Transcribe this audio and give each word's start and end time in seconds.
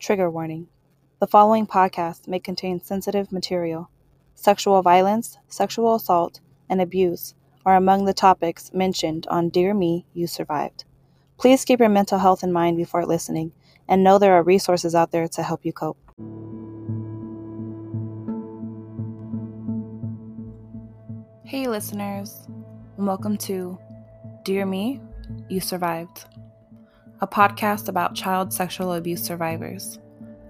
Trigger 0.00 0.30
warning. 0.30 0.66
The 1.18 1.26
following 1.26 1.66
podcast 1.66 2.26
may 2.26 2.38
contain 2.38 2.80
sensitive 2.80 3.30
material. 3.30 3.90
Sexual 4.34 4.80
violence, 4.80 5.36
sexual 5.46 5.94
assault, 5.94 6.40
and 6.70 6.80
abuse 6.80 7.34
are 7.66 7.76
among 7.76 8.06
the 8.06 8.14
topics 8.14 8.72
mentioned 8.72 9.26
on 9.26 9.50
Dear 9.50 9.74
Me, 9.74 10.06
You 10.14 10.26
Survived. 10.26 10.84
Please 11.36 11.66
keep 11.66 11.80
your 11.80 11.90
mental 11.90 12.18
health 12.18 12.42
in 12.42 12.50
mind 12.50 12.78
before 12.78 13.04
listening 13.04 13.52
and 13.86 14.02
know 14.02 14.18
there 14.18 14.32
are 14.32 14.42
resources 14.42 14.94
out 14.94 15.10
there 15.10 15.28
to 15.28 15.42
help 15.42 15.66
you 15.66 15.72
cope. 15.74 15.98
Hey, 21.44 21.66
listeners, 21.66 22.48
welcome 22.96 23.36
to 23.36 23.78
Dear 24.44 24.64
Me, 24.64 24.98
You 25.50 25.60
Survived, 25.60 26.24
a 27.22 27.26
podcast 27.26 27.88
about 27.88 28.14
child 28.14 28.50
sexual 28.50 28.94
abuse 28.94 29.22
survivors. 29.22 29.98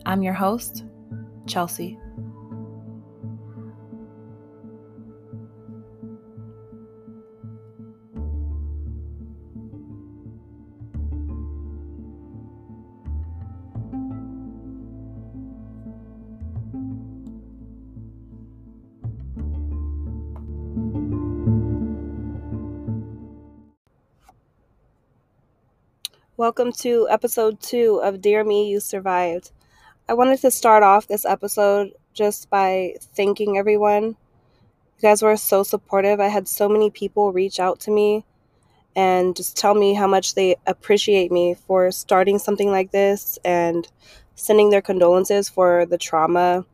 I'm 0.07 0.23
your 0.23 0.35
host, 0.35 0.85
Chelsea. 1.47 1.99
Welcome 26.41 26.73
to 26.79 27.07
episode 27.11 27.61
two 27.61 28.01
of 28.03 28.23
Dear 28.23 28.45
Me, 28.45 28.71
You 28.71 28.81
Survived. 28.81 29.51
I 30.09 30.15
wanted 30.15 30.41
to 30.41 30.51
start 30.51 30.83
off 30.83 31.07
this 31.07 31.27
episode 31.27 31.93
just 32.15 32.49
by 32.49 32.95
thanking 33.15 33.59
everyone. 33.59 34.05
You 34.05 35.03
guys 35.03 35.21
were 35.21 35.37
so 35.37 35.63
supportive. 35.63 36.19
I 36.19 36.29
had 36.29 36.49
so 36.49 36.67
many 36.67 36.89
people 36.89 37.31
reach 37.31 37.61
out 37.61 37.79
to 37.81 37.91
me 37.91 38.25
and 38.97 39.37
just 39.37 39.55
tell 39.55 39.75
me 39.75 39.93
how 39.93 40.07
much 40.07 40.35
they 40.35 40.57
appreciate 40.67 41.31
me 41.31 41.57
for 41.67 41.91
starting 41.91 42.39
something 42.39 42.71
like 42.71 42.91
this 42.91 43.39
and 43.45 43.87
sending 44.35 44.71
their 44.71 44.81
condolences 44.81 45.51
for 45.51 45.85
the 45.85 45.99
trauma. 45.99 46.65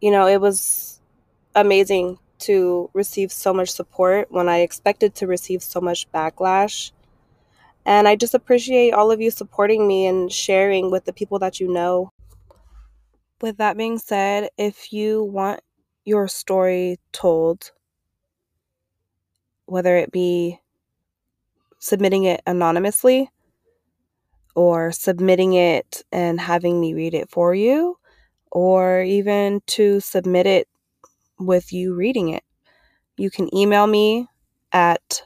You 0.00 0.12
know, 0.12 0.26
it 0.26 0.40
was 0.40 0.98
amazing 1.54 2.18
to 2.38 2.88
receive 2.94 3.30
so 3.30 3.52
much 3.52 3.68
support 3.68 4.32
when 4.32 4.48
I 4.48 4.60
expected 4.60 5.14
to 5.16 5.26
receive 5.26 5.62
so 5.62 5.78
much 5.78 6.10
backlash. 6.10 6.92
And 7.84 8.06
I 8.06 8.16
just 8.16 8.34
appreciate 8.34 8.94
all 8.94 9.10
of 9.10 9.20
you 9.20 9.30
supporting 9.30 9.86
me 9.88 10.06
and 10.06 10.30
sharing 10.32 10.90
with 10.90 11.04
the 11.04 11.12
people 11.12 11.38
that 11.40 11.60
you 11.60 11.68
know. 11.68 12.12
With 13.40 13.56
that 13.56 13.76
being 13.76 13.98
said, 13.98 14.50
if 14.56 14.92
you 14.92 15.24
want 15.24 15.60
your 16.04 16.28
story 16.28 16.98
told, 17.12 17.72
whether 19.66 19.96
it 19.96 20.12
be 20.12 20.60
submitting 21.78 22.24
it 22.24 22.40
anonymously 22.46 23.30
or 24.54 24.92
submitting 24.92 25.54
it 25.54 26.04
and 26.12 26.40
having 26.40 26.80
me 26.80 26.94
read 26.94 27.14
it 27.14 27.30
for 27.30 27.54
you, 27.54 27.98
or 28.50 29.00
even 29.02 29.62
to 29.66 29.98
submit 29.98 30.46
it 30.46 30.68
with 31.38 31.72
you 31.72 31.94
reading 31.94 32.28
it, 32.28 32.44
you 33.16 33.30
can 33.30 33.52
email 33.56 33.86
me 33.86 34.28
at 34.72 35.22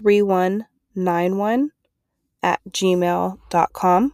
chelseamark3191 0.00 1.68
at 2.42 2.60
gmail.com. 2.70 4.12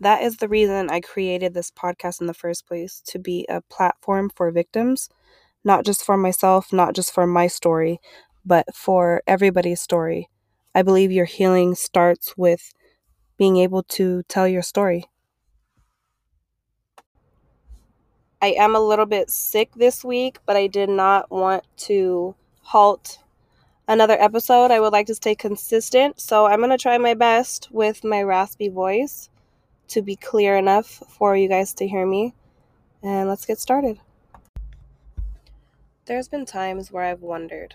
That 0.00 0.22
is 0.22 0.36
the 0.36 0.48
reason 0.48 0.90
I 0.90 1.00
created 1.00 1.54
this 1.54 1.70
podcast 1.70 2.20
in 2.20 2.28
the 2.28 2.34
first 2.34 2.66
place 2.66 3.02
to 3.06 3.18
be 3.18 3.46
a 3.48 3.60
platform 3.62 4.30
for 4.34 4.50
victims, 4.52 5.08
not 5.64 5.84
just 5.84 6.04
for 6.04 6.16
myself, 6.16 6.72
not 6.72 6.94
just 6.94 7.12
for 7.12 7.26
my 7.26 7.48
story, 7.48 7.98
but 8.44 8.66
for 8.74 9.22
everybody's 9.26 9.80
story. 9.80 10.28
I 10.74 10.82
believe 10.82 11.10
your 11.10 11.24
healing 11.24 11.74
starts 11.74 12.36
with 12.36 12.72
being 13.36 13.56
able 13.56 13.82
to 13.84 14.22
tell 14.24 14.46
your 14.46 14.62
story. 14.62 15.06
I 18.40 18.52
am 18.52 18.76
a 18.76 18.80
little 18.80 19.06
bit 19.06 19.30
sick 19.30 19.70
this 19.74 20.04
week, 20.04 20.38
but 20.46 20.56
I 20.56 20.68
did 20.68 20.88
not 20.88 21.28
want 21.30 21.64
to 21.78 22.36
halt 22.62 23.18
another 23.88 24.16
episode. 24.20 24.70
I 24.70 24.78
would 24.78 24.92
like 24.92 25.06
to 25.06 25.14
stay 25.14 25.34
consistent, 25.34 26.20
so 26.20 26.46
I'm 26.46 26.58
going 26.60 26.70
to 26.70 26.78
try 26.78 26.98
my 26.98 27.14
best 27.14 27.68
with 27.72 28.04
my 28.04 28.22
raspy 28.22 28.68
voice 28.68 29.30
to 29.88 30.02
be 30.02 30.14
clear 30.14 30.56
enough 30.56 31.02
for 31.08 31.34
you 31.34 31.48
guys 31.48 31.72
to 31.74 31.88
hear 31.88 32.06
me. 32.06 32.34
And 33.02 33.28
let's 33.28 33.46
get 33.46 33.58
started. 33.58 33.98
There's 36.04 36.28
been 36.28 36.46
times 36.46 36.92
where 36.92 37.04
I've 37.04 37.22
wondered 37.22 37.74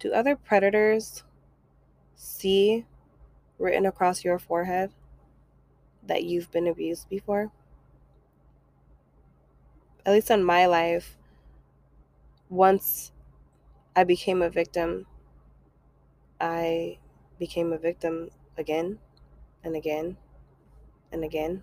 do 0.00 0.12
other 0.12 0.36
predators 0.36 1.24
see 2.14 2.84
written 3.58 3.86
across 3.86 4.24
your 4.24 4.38
forehead 4.38 4.92
that 6.06 6.24
you've 6.24 6.50
been 6.50 6.66
abused 6.66 7.08
before? 7.08 7.50
At 10.06 10.12
least 10.12 10.30
in 10.30 10.44
my 10.44 10.66
life, 10.66 11.16
once 12.48 13.12
I 13.98 14.04
became 14.04 14.42
a 14.42 14.48
victim, 14.48 15.06
I 16.40 16.98
became 17.36 17.72
a 17.72 17.78
victim 17.78 18.30
again 18.56 19.00
and 19.64 19.74
again 19.74 20.16
and 21.10 21.24
again. 21.24 21.62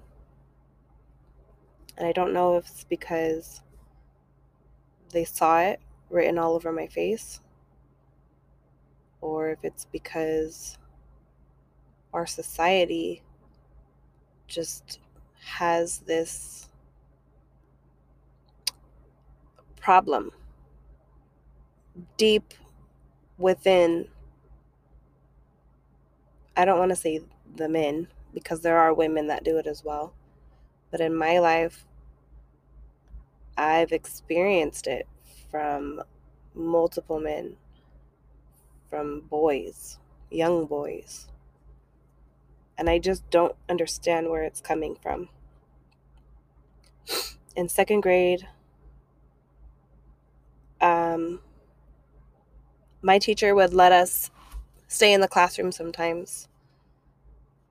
And 1.97 2.05
I 2.05 2.11
don't 2.11 2.33
know 2.33 2.57
if 2.57 2.65
it's 2.65 2.83
because 2.83 3.61
they 5.11 5.23
saw 5.23 5.61
it 5.61 5.79
written 6.09 6.37
all 6.37 6.55
over 6.55 6.73
my 6.73 6.87
face 6.87 7.39
or 9.21 9.51
if 9.51 9.59
it's 9.63 9.85
because 9.85 10.77
our 12.11 12.25
society 12.25 13.23
just 14.49 14.99
has 15.39 15.99
this 15.99 16.67
problem 19.79 20.33
deep 22.17 22.53
within 23.37 24.07
I 26.57 26.63
don't 26.63 26.79
want 26.79 26.89
to 26.89 26.95
say 26.95 27.21
the 27.55 27.67
men 27.67 28.07
because 28.33 28.61
there 28.61 28.77
are 28.77 28.93
women 28.93 29.27
that 29.27 29.43
do 29.43 29.57
it 29.57 29.67
as 29.67 29.83
well. 29.83 30.13
But 30.89 31.01
in 31.01 31.15
my 31.15 31.39
life, 31.39 31.85
I've 33.57 33.91
experienced 33.91 34.87
it 34.87 35.07
from 35.51 36.01
multiple 36.53 37.19
men, 37.19 37.57
from 38.89 39.21
boys, 39.21 39.97
young 40.29 40.65
boys. 40.65 41.27
And 42.77 42.89
I 42.89 42.99
just 42.99 43.29
don't 43.29 43.55
understand 43.69 44.29
where 44.29 44.43
it's 44.43 44.61
coming 44.61 44.95
from. 45.01 45.29
In 47.55 47.69
second 47.69 48.01
grade, 48.01 48.47
um, 50.81 51.39
my 53.05 53.19
teacher 53.19 53.53
would 53.53 53.71
let 53.71 53.91
us 53.91 54.31
stay 54.87 55.13
in 55.13 55.21
the 55.21 55.27
classroom 55.27 55.71
sometimes 55.71 56.47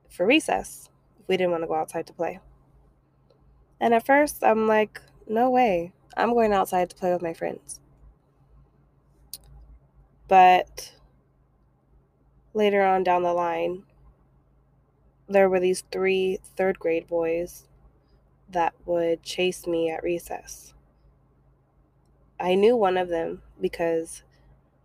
for 0.09 0.25
recess 0.25 0.89
if 1.19 1.27
we 1.27 1.35
didn't 1.35 1.51
want 1.51 1.61
to 1.61 1.67
go 1.67 1.75
outside 1.75 2.07
to 2.07 2.13
play. 2.13 2.39
And 3.81 3.93
at 3.93 4.05
first, 4.05 4.45
I'm 4.45 4.65
like, 4.65 5.01
no 5.27 5.49
way. 5.49 5.91
I'm 6.15 6.33
going 6.33 6.53
outside 6.53 6.89
to 6.89 6.95
play 6.95 7.11
with 7.11 7.21
my 7.21 7.33
friends. 7.33 7.81
But 10.29 10.93
later 12.53 12.81
on 12.81 13.03
down 13.03 13.23
the 13.23 13.33
line, 13.33 13.83
there 15.27 15.49
were 15.49 15.59
these 15.59 15.83
three 15.91 16.39
third 16.55 16.79
grade 16.79 17.09
boys 17.09 17.67
that 18.47 18.73
would 18.85 19.21
chase 19.21 19.67
me 19.67 19.89
at 19.91 20.01
recess. 20.01 20.73
I 22.39 22.55
knew 22.55 22.77
one 22.77 22.95
of 22.95 23.09
them 23.09 23.41
because 23.59 24.23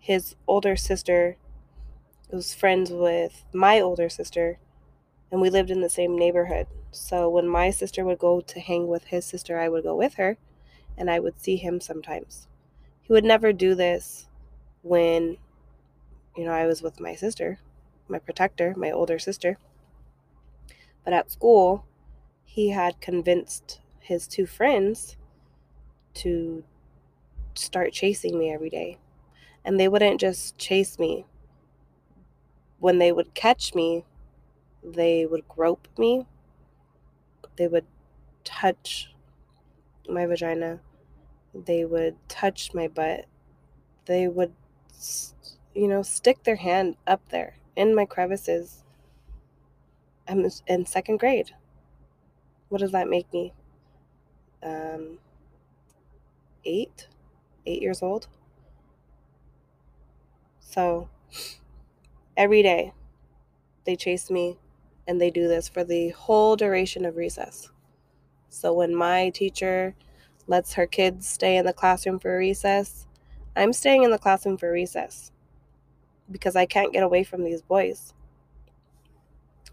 his 0.00 0.34
older 0.48 0.74
sister 0.76 1.36
was 2.32 2.54
friends 2.54 2.90
with 2.90 3.44
my 3.52 3.78
older 3.78 4.08
sister 4.08 4.58
and 5.30 5.40
we 5.40 5.50
lived 5.50 5.70
in 5.70 5.82
the 5.82 5.90
same 5.90 6.18
neighborhood. 6.18 6.66
So 6.90 7.28
when 7.28 7.46
my 7.46 7.70
sister 7.70 8.04
would 8.04 8.18
go 8.18 8.40
to 8.40 8.60
hang 8.60 8.88
with 8.88 9.04
his 9.04 9.24
sister, 9.24 9.60
I 9.60 9.68
would 9.68 9.84
go 9.84 9.94
with 9.94 10.14
her 10.14 10.38
and 10.96 11.10
I 11.10 11.20
would 11.20 11.40
see 11.40 11.56
him 11.56 11.80
sometimes. 11.80 12.48
He 13.02 13.12
would 13.12 13.24
never 13.24 13.52
do 13.52 13.74
this 13.74 14.26
when, 14.82 15.36
you 16.36 16.44
know, 16.44 16.52
I 16.52 16.66
was 16.66 16.82
with 16.82 16.98
my 16.98 17.14
sister, 17.14 17.58
my 18.08 18.18
protector, 18.18 18.74
my 18.76 18.90
older 18.90 19.18
sister. 19.18 19.58
But 21.04 21.12
at 21.12 21.30
school, 21.30 21.84
he 22.44 22.70
had 22.70 23.00
convinced 23.00 23.80
his 24.00 24.26
two 24.26 24.46
friends 24.46 25.16
to 26.14 26.64
start 27.54 27.92
chasing 27.92 28.38
me 28.38 28.50
every 28.52 28.70
day. 28.70 28.98
And 29.64 29.78
they 29.78 29.88
wouldn't 29.88 30.20
just 30.20 30.58
chase 30.58 30.98
me. 30.98 31.26
When 32.78 32.98
they 32.98 33.12
would 33.12 33.34
catch 33.34 33.74
me, 33.74 34.04
They 34.82 35.26
would 35.26 35.46
grope 35.48 35.88
me. 35.98 36.26
They 37.56 37.68
would 37.68 37.86
touch 38.44 39.14
my 40.08 40.26
vagina. 40.26 40.80
They 41.54 41.84
would 41.84 42.16
touch 42.28 42.72
my 42.74 42.88
butt. 42.88 43.26
They 44.06 44.28
would, 44.28 44.54
you 45.74 45.88
know, 45.88 46.02
stick 46.02 46.42
their 46.44 46.56
hand 46.56 46.96
up 47.06 47.20
there 47.28 47.56
in 47.76 47.94
my 47.94 48.06
crevices. 48.06 48.84
I'm 50.28 50.48
in 50.66 50.86
second 50.86 51.18
grade. 51.18 51.54
What 52.68 52.80
does 52.80 52.92
that 52.92 53.08
make 53.08 53.32
me? 53.32 53.52
Um, 54.62 55.18
eight? 56.64 57.08
Eight 57.66 57.82
years 57.82 58.02
old? 58.02 58.28
So, 60.70 61.08
every 62.36 62.62
day, 62.62 62.92
they 63.84 63.96
chase 63.96 64.30
me 64.30 64.56
and 65.08 65.20
they 65.20 65.28
do 65.28 65.48
this 65.48 65.68
for 65.68 65.82
the 65.82 66.10
whole 66.10 66.54
duration 66.54 67.04
of 67.04 67.16
recess. 67.16 67.70
So 68.50 68.72
when 68.72 68.94
my 68.94 69.30
teacher 69.30 69.96
lets 70.46 70.74
her 70.74 70.86
kids 70.86 71.26
stay 71.26 71.56
in 71.56 71.66
the 71.66 71.72
classroom 71.72 72.20
for 72.20 72.38
recess, 72.38 73.08
I'm 73.56 73.72
staying 73.72 74.04
in 74.04 74.12
the 74.12 74.18
classroom 74.18 74.58
for 74.58 74.70
recess 74.70 75.32
because 76.30 76.54
I 76.54 76.66
can't 76.66 76.92
get 76.92 77.02
away 77.02 77.24
from 77.24 77.42
these 77.42 77.62
boys. 77.62 78.14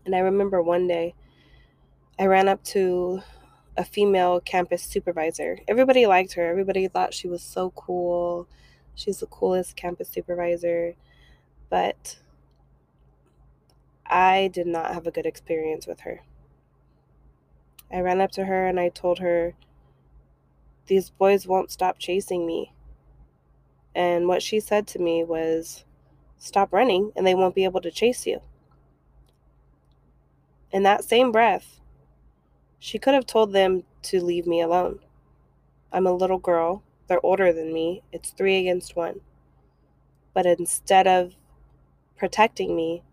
And 0.04 0.16
I 0.16 0.20
remember 0.20 0.64
one 0.64 0.88
day 0.88 1.14
I 2.18 2.26
ran 2.26 2.48
up 2.48 2.64
to 2.74 3.22
a 3.78 3.84
female 3.84 4.40
campus 4.40 4.82
supervisor. 4.82 5.60
Everybody 5.68 6.08
liked 6.08 6.34
her. 6.34 6.50
Everybody 6.50 6.88
thought 6.88 7.14
she 7.14 7.28
was 7.28 7.44
so 7.44 7.70
cool. 7.76 8.48
She's 8.98 9.20
the 9.20 9.28
coolest 9.28 9.76
campus 9.76 10.10
supervisor. 10.10 10.96
But 11.70 12.18
I 14.06 14.50
did 14.52 14.66
not 14.66 14.94
have 14.94 15.06
a 15.06 15.12
good 15.12 15.28
experience 15.28 15.86
with 15.86 16.02
her. 16.02 16.22
I 17.92 18.00
ran 18.00 18.20
up 18.20 18.32
to 18.32 18.46
her 18.46 18.66
and 18.66 18.80
I 18.80 18.90
told 18.90 19.20
her, 19.20 19.54
These 20.88 21.12
boys 21.12 21.48
won't 21.48 21.72
stop 21.72 22.00
chasing 22.00 22.46
me. 22.48 22.74
And 23.94 24.28
what 24.28 24.42
she 24.42 24.60
said 24.60 24.88
to 24.88 25.00
me 25.00 25.24
was, 25.24 25.86
Stop 26.40 26.74
running 26.74 27.12
and 27.16 27.26
they 27.26 27.36
won't 27.36 27.56
be 27.56 27.64
able 27.64 27.82
to 27.82 27.92
chase 27.92 28.26
you. 28.26 28.42
In 30.72 30.84
that 30.84 31.04
same 31.04 31.32
breath, 31.32 31.80
she 32.80 32.98
could 32.98 33.14
have 33.14 33.28
told 33.28 33.54
them 33.54 33.84
to 34.04 34.24
leave 34.24 34.48
me 34.48 34.60
alone. 34.62 35.00
I'm 35.92 36.08
a 36.08 36.12
little 36.12 36.40
girl. 36.40 36.84
They're 37.08 37.26
older 37.26 37.54
than 37.54 37.74
me. 37.74 38.04
It's 38.12 38.32
three 38.32 38.58
against 38.58 38.96
one. 38.96 39.22
But 40.34 40.46
instead 40.46 41.08
of 41.08 41.34
protecting 42.18 42.76
me, 42.76 43.04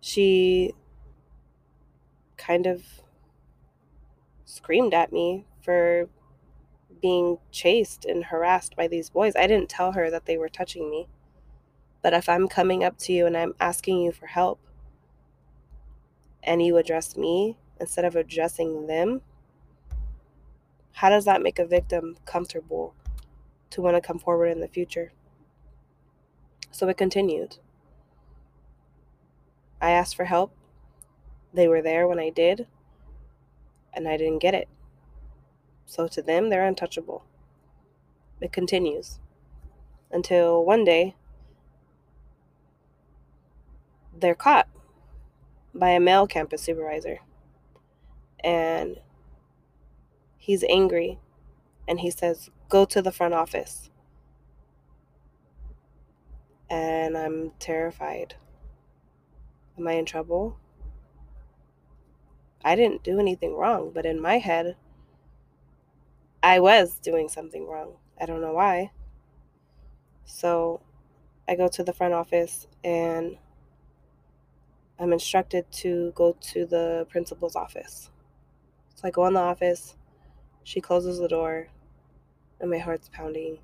she 0.00 0.74
kind 2.36 2.66
of 2.66 2.84
screamed 4.44 4.94
at 4.94 5.12
me 5.12 5.44
for 5.60 6.08
being 7.02 7.38
chased 7.50 8.04
and 8.04 8.24
harassed 8.24 8.76
by 8.76 8.88
these 8.88 9.10
boys. 9.10 9.34
I 9.36 9.46
didn't 9.46 9.68
tell 9.68 9.92
her 9.92 10.10
that 10.10 10.26
they 10.26 10.36
were 10.36 10.48
touching 10.48 10.90
me. 10.90 11.08
But 12.02 12.14
if 12.14 12.28
I'm 12.28 12.48
coming 12.48 12.84
up 12.84 12.96
to 12.98 13.12
you 13.12 13.26
and 13.26 13.36
I'm 13.36 13.54
asking 13.60 14.00
you 14.00 14.12
for 14.12 14.26
help 14.26 14.60
and 16.42 16.62
you 16.62 16.76
address 16.76 17.16
me 17.16 17.58
instead 17.80 18.04
of 18.04 18.16
addressing 18.16 18.86
them, 18.86 19.22
how 20.98 21.08
does 21.08 21.26
that 21.26 21.40
make 21.40 21.60
a 21.60 21.64
victim 21.64 22.16
comfortable 22.24 22.92
to 23.70 23.80
want 23.80 23.96
to 23.96 24.00
come 24.00 24.18
forward 24.18 24.48
in 24.48 24.58
the 24.58 24.66
future? 24.66 25.12
So 26.72 26.88
it 26.88 26.96
continued. 26.96 27.58
I 29.80 29.92
asked 29.92 30.16
for 30.16 30.24
help. 30.24 30.52
They 31.54 31.68
were 31.68 31.82
there 31.82 32.08
when 32.08 32.18
I 32.18 32.30
did, 32.30 32.66
and 33.94 34.08
I 34.08 34.16
didn't 34.16 34.40
get 34.40 34.54
it. 34.54 34.66
So 35.86 36.08
to 36.08 36.20
them, 36.20 36.50
they're 36.50 36.66
untouchable. 36.66 37.24
It 38.40 38.52
continues 38.52 39.20
until 40.10 40.64
one 40.64 40.84
day 40.84 41.14
they're 44.18 44.34
caught 44.34 44.66
by 45.72 45.90
a 45.90 46.00
male 46.00 46.26
campus 46.26 46.62
supervisor. 46.62 47.20
And 48.42 48.98
he's 50.48 50.64
angry 50.70 51.18
and 51.86 52.00
he 52.00 52.10
says, 52.10 52.48
Go 52.70 52.86
to 52.86 53.02
the 53.02 53.12
front 53.12 53.34
office. 53.34 53.90
And 56.70 57.18
I'm 57.18 57.52
terrified. 57.58 58.34
Am 59.78 59.86
I 59.86 59.92
in 59.92 60.06
trouble? 60.06 60.58
I 62.64 62.76
didn't 62.76 63.04
do 63.04 63.20
anything 63.20 63.54
wrong, 63.54 63.92
but 63.94 64.06
in 64.06 64.20
my 64.20 64.38
head, 64.38 64.76
I 66.42 66.60
was 66.60 66.98
doing 66.98 67.28
something 67.28 67.66
wrong. 67.66 67.96
I 68.18 68.24
don't 68.24 68.40
know 68.40 68.54
why. 68.54 68.90
So 70.24 70.80
I 71.46 71.56
go 71.56 71.68
to 71.68 71.84
the 71.84 71.92
front 71.92 72.14
office 72.14 72.66
and 72.82 73.36
I'm 74.98 75.12
instructed 75.12 75.70
to 75.72 76.12
go 76.14 76.36
to 76.40 76.64
the 76.64 77.06
principal's 77.10 77.54
office. 77.54 78.10
So 78.94 79.06
I 79.06 79.10
go 79.10 79.26
in 79.26 79.34
the 79.34 79.40
office, 79.40 79.94
she 80.68 80.82
closes 80.82 81.18
the 81.18 81.28
door, 81.28 81.68
and 82.60 82.70
my 82.70 82.76
heart's 82.76 83.08
pounding. 83.08 83.56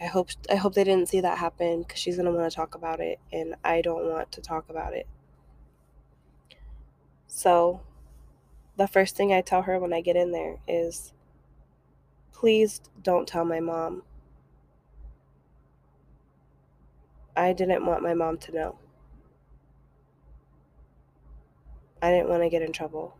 I 0.00 0.06
hope 0.06 0.30
I 0.50 0.56
hope 0.56 0.74
they 0.74 0.82
didn't 0.82 1.08
see 1.08 1.20
that 1.20 1.38
happen 1.38 1.82
because 1.82 2.00
she's 2.00 2.16
gonna 2.16 2.32
want 2.32 2.50
to 2.50 2.56
talk 2.56 2.74
about 2.74 2.98
it, 2.98 3.20
and 3.32 3.54
I 3.62 3.80
don't 3.80 4.10
want 4.10 4.32
to 4.32 4.40
talk 4.40 4.68
about 4.68 4.92
it. 4.92 5.06
So, 7.28 7.82
the 8.76 8.88
first 8.88 9.14
thing 9.14 9.32
I 9.32 9.40
tell 9.40 9.62
her 9.62 9.78
when 9.78 9.92
I 9.92 10.00
get 10.00 10.16
in 10.16 10.32
there 10.32 10.56
is, 10.66 11.12
please 12.32 12.80
don't 13.00 13.28
tell 13.28 13.44
my 13.44 13.60
mom. 13.60 14.02
I 17.36 17.52
didn't 17.52 17.86
want 17.86 18.02
my 18.02 18.14
mom 18.14 18.38
to 18.38 18.52
know. 18.52 18.78
I 22.02 22.10
didn't 22.10 22.28
want 22.28 22.42
to 22.42 22.50
get 22.50 22.62
in 22.62 22.72
trouble. 22.72 23.16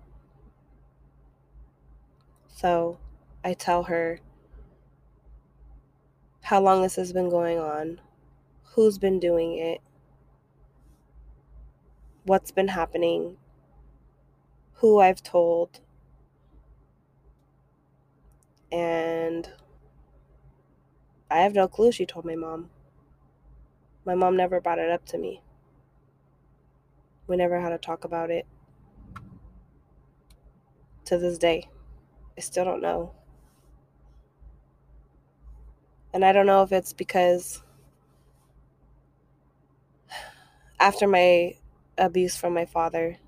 So 2.57 2.99
I 3.43 3.53
tell 3.55 3.83
her 3.83 4.21
how 6.41 6.61
long 6.61 6.83
this 6.83 6.95
has 6.95 7.13
been 7.13 7.29
going 7.29 7.59
on, 7.59 8.01
who's 8.63 8.97
been 8.97 9.19
doing 9.19 9.59
it, 9.59 9.81
what's 12.23 12.53
been 12.53 12.69
happening, 12.69 13.39
who 14.75 15.01
I've 15.01 15.21
told, 15.21 15.81
and 18.71 19.51
I 21.29 21.39
have 21.41 21.55
no 21.55 21.67
clue 21.67 21.91
she 21.91 22.07
told 22.07 22.25
my 22.25 22.37
mom. 22.37 22.71
My 24.07 24.15
mom 24.15 24.37
never 24.37 24.61
brought 24.61 24.79
it 24.79 24.91
up 24.91 25.05
to 25.07 25.19
me. 25.19 25.43
We 27.27 27.37
never 27.37 27.61
had 27.61 27.71
to 27.71 27.79
talk 27.79 28.05
about 28.05 28.31
it. 28.31 28.47
To 31.07 31.19
this 31.19 31.37
day, 31.37 31.69
I 32.37 32.41
still 32.41 32.65
don't 32.65 32.83
know. 32.83 33.13
And 36.13 36.25
I 36.25 36.33
don't 36.33 36.47
know 36.47 36.63
if 36.63 36.73
it's 36.73 36.93
because 36.93 37.63
after 40.79 41.09
my 41.09 41.57
abuse 41.99 42.37
from 42.37 42.55
my 42.55 42.67
father, 42.67 43.19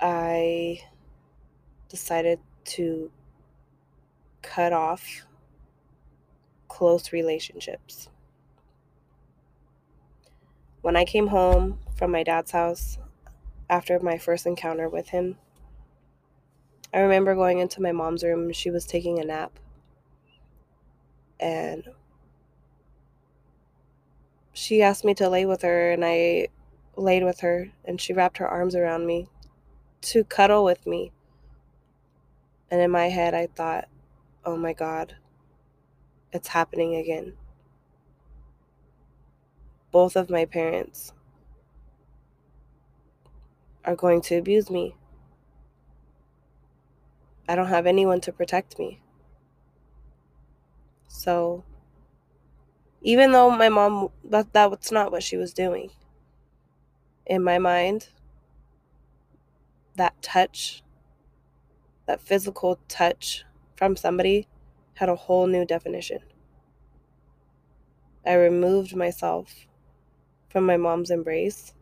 I 0.00 0.80
decided 1.88 2.40
to 2.64 3.10
cut 4.42 4.72
off 4.72 5.26
close 6.68 7.12
relationships. 7.12 8.08
When 10.82 10.96
I 10.96 11.04
came 11.04 11.28
home 11.28 11.78
from 11.96 12.12
my 12.12 12.22
dad's 12.22 12.52
house 12.52 12.98
after 13.68 13.98
my 14.00 14.18
first 14.18 14.46
encounter 14.46 14.88
with 14.88 15.08
him, 15.08 15.38
I 16.92 17.00
remember 17.00 17.34
going 17.34 17.58
into 17.58 17.82
my 17.82 17.92
mom's 17.92 18.24
room, 18.24 18.52
she 18.52 18.70
was 18.70 18.86
taking 18.86 19.18
a 19.18 19.24
nap 19.24 19.52
and 21.38 21.84
she 24.52 24.82
asked 24.82 25.04
me 25.04 25.14
to 25.14 25.28
lay 25.28 25.46
with 25.46 25.62
her 25.62 25.92
and 25.92 26.04
I 26.04 26.48
laid 26.96 27.24
with 27.24 27.40
her 27.40 27.70
and 27.84 28.00
she 28.00 28.12
wrapped 28.12 28.38
her 28.38 28.48
arms 28.48 28.74
around 28.74 29.06
me 29.06 29.28
to 30.02 30.24
cuddle 30.24 30.64
with 30.64 30.86
me. 30.86 31.12
And 32.70 32.80
in 32.80 32.90
my 32.90 33.08
head 33.08 33.34
I 33.34 33.46
thought, 33.46 33.88
"Oh 34.44 34.56
my 34.56 34.72
god, 34.72 35.16
it's 36.32 36.48
happening 36.48 36.96
again." 36.96 37.36
Both 39.90 40.16
of 40.16 40.30
my 40.30 40.44
parents 40.44 41.12
are 43.84 43.96
going 43.96 44.20
to 44.22 44.36
abuse 44.36 44.70
me. 44.70 44.96
I 47.48 47.56
don't 47.56 47.68
have 47.68 47.86
anyone 47.86 48.20
to 48.22 48.32
protect 48.32 48.78
me. 48.78 49.00
So 51.08 51.64
even 53.02 53.32
though 53.32 53.50
my 53.50 53.68
mom 53.70 54.10
that 54.24 54.52
that's 54.52 54.92
not 54.92 55.12
what 55.12 55.22
she 55.22 55.36
was 55.36 55.52
doing. 55.54 55.90
in 57.26 57.42
my 57.44 57.58
mind, 57.58 58.08
that 59.96 60.20
touch, 60.22 60.82
that 62.06 62.20
physical 62.20 62.78
touch 62.88 63.44
from 63.76 63.96
somebody 63.96 64.48
had 64.94 65.08
a 65.08 65.16
whole 65.16 65.46
new 65.46 65.64
definition. 65.64 66.20
I 68.26 68.34
removed 68.34 68.96
myself 68.96 69.66
from 70.50 70.66
my 70.66 70.76
mom's 70.76 71.10
embrace 71.10 71.74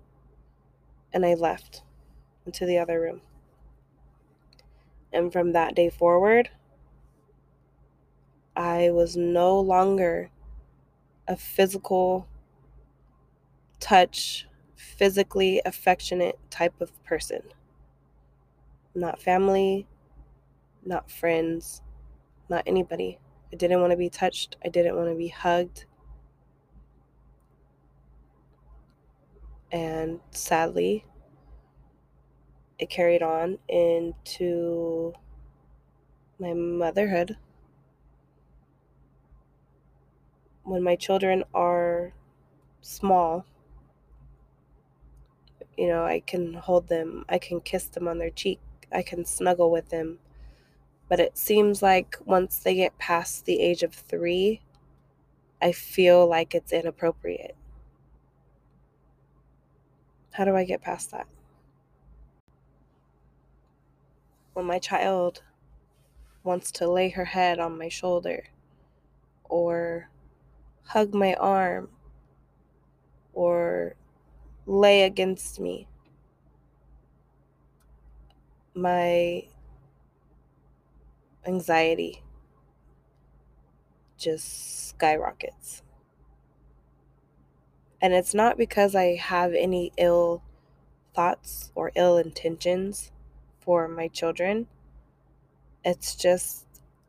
and 1.12 1.26
I 1.26 1.34
left 1.34 1.82
into 2.46 2.66
the 2.66 2.78
other 2.78 3.00
room. 3.00 3.22
And 5.16 5.32
from 5.32 5.52
that 5.52 5.74
day 5.74 5.88
forward, 5.88 6.50
I 8.54 8.90
was 8.90 9.16
no 9.16 9.58
longer 9.58 10.28
a 11.26 11.36
physical 11.38 12.28
touch, 13.80 14.46
physically 14.74 15.62
affectionate 15.64 16.38
type 16.50 16.78
of 16.82 17.02
person. 17.02 17.40
Not 18.94 19.18
family, 19.18 19.86
not 20.84 21.10
friends, 21.10 21.80
not 22.50 22.64
anybody. 22.66 23.18
I 23.50 23.56
didn't 23.56 23.80
want 23.80 23.92
to 23.92 23.96
be 23.96 24.10
touched. 24.10 24.58
I 24.62 24.68
didn't 24.68 24.96
want 24.96 25.08
to 25.08 25.14
be 25.14 25.28
hugged. 25.28 25.86
And 29.72 30.20
sadly, 30.32 31.06
it 32.78 32.90
carried 32.90 33.22
on 33.22 33.58
into 33.68 35.14
my 36.38 36.52
motherhood. 36.52 37.36
When 40.64 40.82
my 40.82 40.96
children 40.96 41.44
are 41.54 42.12
small, 42.80 43.46
you 45.76 45.88
know, 45.88 46.04
I 46.04 46.20
can 46.20 46.54
hold 46.54 46.88
them, 46.88 47.24
I 47.28 47.38
can 47.38 47.60
kiss 47.60 47.84
them 47.84 48.08
on 48.08 48.18
their 48.18 48.30
cheek, 48.30 48.60
I 48.92 49.02
can 49.02 49.24
snuggle 49.24 49.70
with 49.70 49.90
them. 49.90 50.18
But 51.08 51.20
it 51.20 51.38
seems 51.38 51.82
like 51.82 52.16
once 52.24 52.58
they 52.58 52.74
get 52.74 52.98
past 52.98 53.44
the 53.44 53.60
age 53.60 53.82
of 53.82 53.94
three, 53.94 54.60
I 55.62 55.72
feel 55.72 56.26
like 56.26 56.54
it's 56.54 56.72
inappropriate. 56.72 57.56
How 60.32 60.44
do 60.44 60.56
I 60.56 60.64
get 60.64 60.82
past 60.82 61.12
that? 61.12 61.26
When 64.56 64.64
my 64.64 64.78
child 64.78 65.42
wants 66.42 66.70
to 66.72 66.90
lay 66.90 67.10
her 67.10 67.26
head 67.26 67.58
on 67.58 67.76
my 67.76 67.90
shoulder 67.90 68.44
or 69.44 70.08
hug 70.84 71.12
my 71.12 71.34
arm 71.34 71.90
or 73.34 73.96
lay 74.64 75.02
against 75.02 75.60
me. 75.60 75.88
My 78.74 79.42
anxiety 81.46 82.22
just 84.16 84.88
skyrockets. 84.88 85.82
And 88.00 88.14
it's 88.14 88.32
not 88.32 88.56
because 88.56 88.94
I 88.94 89.16
have 89.16 89.52
any 89.52 89.92
ill 89.98 90.42
thoughts 91.14 91.72
or 91.74 91.92
ill 91.94 92.16
intentions 92.16 93.12
for 93.66 93.86
my 93.88 94.08
children. 94.08 94.68
It's 95.84 96.14
just 96.14 96.66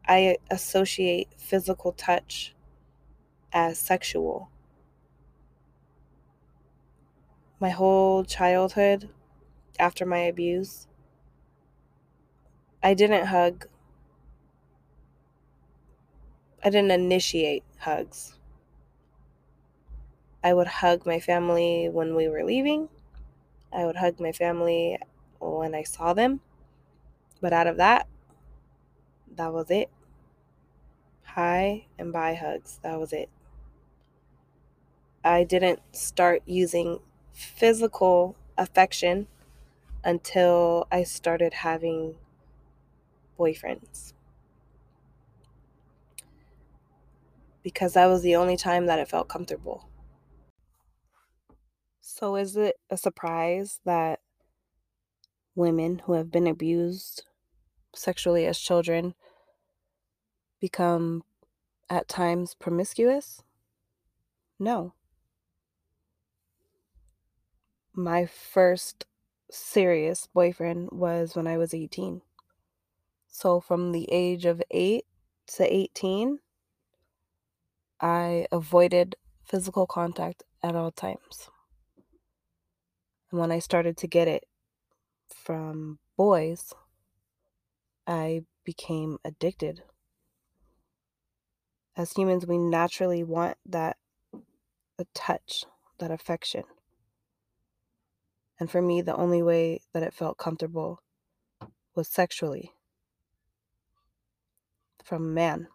I 0.08 0.38
associate 0.50 1.28
physical 1.38 1.92
touch 1.92 2.56
as 3.54 3.80
sexual 3.80 4.50
my 7.60 7.70
whole 7.70 8.24
childhood 8.24 9.10
after 9.80 10.06
my 10.06 10.20
abuse, 10.20 10.88
I 12.84 12.94
didn't 12.96 13.28
hug. 13.28 13.68
I 16.64 16.70
didn't 16.70 16.92
initiate 16.92 17.64
hugs. 17.80 18.36
I 20.44 20.54
would 20.56 20.68
hug 20.68 21.06
my 21.06 21.20
family 21.20 21.90
when 21.90 22.16
we 22.16 22.28
were 22.28 22.44
leaving. 22.44 22.90
I 23.74 23.86
would 23.86 23.98
hug 23.98 24.20
my 24.20 24.32
family 24.32 24.98
when 25.40 25.76
I 25.76 25.84
saw 25.84 26.14
them. 26.14 26.42
But 27.42 27.54
out 27.54 27.68
of 27.68 27.78
that, 27.78 28.08
that 29.36 29.54
was 29.54 29.70
it. 29.70 29.90
Hi 31.24 31.86
and 32.00 32.12
bye 32.12 32.34
hugs. 32.36 32.80
That 32.84 33.00
was 33.00 33.14
it. 33.14 33.30
I 35.24 35.44
didn't 35.44 35.82
start 35.92 36.42
using 36.46 37.00
physical 37.34 38.36
affection 38.58 39.28
until 40.04 40.88
I 40.92 41.04
started 41.04 41.54
having 41.54 42.16
boyfriends. 43.38 44.14
Because 47.62 47.94
that 47.94 48.06
was 48.06 48.22
the 48.22 48.36
only 48.36 48.56
time 48.56 48.86
that 48.86 49.00
it 49.00 49.10
felt 49.10 49.28
comfortable. 49.28 49.90
So, 52.00 52.38
is 52.38 52.56
it 52.56 52.80
a 52.90 52.98
surprise 52.98 53.82
that 53.84 54.22
women 55.58 56.04
who 56.06 56.14
have 56.14 56.32
been 56.32 56.48
abused 56.48 57.26
sexually 57.94 58.46
as 58.46 58.58
children 58.58 59.14
become 60.62 61.24
at 61.90 62.08
times 62.08 62.56
promiscuous? 62.56 63.42
No 64.60 64.94
my 67.98 68.28
first 68.28 69.08
serious 69.50 70.28
boyfriend 70.28 70.90
was 70.92 71.36
when 71.36 71.48
I 71.48 71.58
was 71.58 71.74
18. 71.74 72.22
So 73.28 73.60
from 73.60 73.92
the 73.92 74.08
age 74.12 74.46
of 74.46 74.62
8 74.70 75.04
to 75.56 75.76
18, 75.76 76.38
I 78.00 78.46
avoided 78.52 79.16
physical 79.44 79.88
contact 79.88 80.44
at 80.62 80.76
all 80.76 80.92
times. 80.92 81.50
And 83.32 83.40
when 83.40 83.52
I 83.52 83.60
started 83.60 83.98
to 83.98 84.08
get 84.08 84.28
it 84.28 84.46
from 85.48 85.98
boys, 86.18 86.74
I 88.06 88.42
became 88.66 89.18
addicted. 89.24 89.82
As 91.96 92.12
humans, 92.12 92.46
we 92.46 92.58
naturally 92.58 93.24
want 93.24 93.56
that 93.66 93.96
a 95.00 95.06
touch, 95.14 95.64
that 96.00 96.12
affection. 96.12 96.64
And 98.60 98.70
for 98.70 98.82
me, 98.82 99.00
the 99.00 99.16
only 99.16 99.42
way 99.42 99.80
that 99.94 100.04
it 100.04 100.14
felt 100.14 100.38
comfortable 100.38 101.00
was 101.96 102.10
sexually 102.10 102.74
from 105.02 105.24
a 105.24 105.34
man. 105.34 105.70